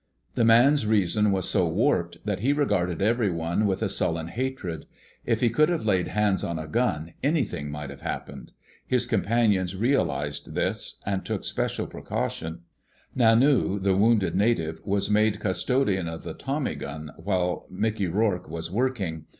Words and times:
The 0.33 0.43
man's 0.43 0.87
reason 0.87 1.31
was 1.31 1.47
so 1.47 1.67
warped 1.67 2.25
that 2.25 2.39
he 2.39 2.53
regarded 2.53 3.03
everyone 3.03 3.67
with 3.67 3.83
a 3.83 3.87
sullen 3.87 4.29
hatred. 4.29 4.87
If 5.25 5.41
he 5.41 5.51
could 5.51 5.69
have 5.69 5.85
laid 5.85 6.07
hands 6.07 6.43
on 6.43 6.57
a 6.57 6.67
gun, 6.67 7.13
anything 7.21 7.69
might 7.69 7.91
have 7.91 8.01
happened. 8.01 8.51
His 8.87 9.05
companions 9.05 9.75
realized 9.75 10.55
this 10.55 10.95
and 11.05 11.23
took 11.23 11.45
special 11.45 11.85
precautions. 11.85 12.61
Nanu, 13.15 13.79
the 13.79 13.95
wounded 13.95 14.33
native, 14.33 14.81
was 14.83 15.07
made 15.07 15.39
custodian 15.39 16.07
of 16.07 16.23
the 16.23 16.33
tommy 16.33 16.73
gun 16.73 17.11
while 17.17 17.67
Mickey 17.69 18.07
Rourke 18.07 18.49
was 18.49 18.71
working. 18.71 19.25